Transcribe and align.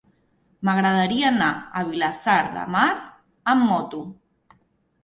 M'agradaria 0.69 1.27
anar 1.33 1.51
a 1.81 1.83
Vilassar 1.91 2.39
de 2.57 2.65
Mar 2.79 2.89
amb 3.55 3.71
moto. 3.71 4.03